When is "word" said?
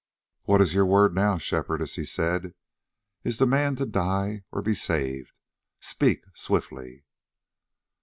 0.87-1.13